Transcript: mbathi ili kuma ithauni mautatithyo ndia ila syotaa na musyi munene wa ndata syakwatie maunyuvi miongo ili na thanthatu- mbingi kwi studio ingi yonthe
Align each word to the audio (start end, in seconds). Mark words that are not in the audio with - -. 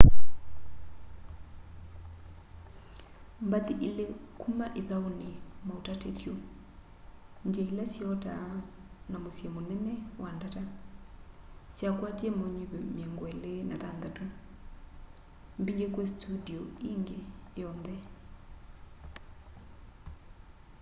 mbathi 3.45 3.73
ili 3.87 4.05
kuma 4.41 4.65
ithauni 4.81 5.29
mautatithyo 5.67 6.33
ndia 7.47 7.63
ila 7.71 7.85
syotaa 7.93 8.49
na 9.09 9.17
musyi 9.23 9.47
munene 9.55 9.93
wa 10.21 10.29
ndata 10.35 10.63
syakwatie 11.77 12.29
maunyuvi 12.37 12.79
miongo 12.95 13.23
ili 13.33 13.53
na 13.69 13.75
thanthatu- 13.81 14.25
mbingi 15.59 15.87
kwi 15.93 16.05
studio 16.13 16.59
ingi 16.91 17.19
yonthe 17.61 17.95